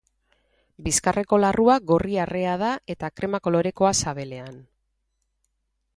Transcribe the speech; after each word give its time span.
Bizkarreko 0.87 1.39
larrua 1.41 1.75
gorri-arrea 1.91 2.55
da 2.63 2.71
eta 2.95 3.13
krema 3.19 3.43
kolorekoa 3.49 3.95
sabelean. 4.05 4.61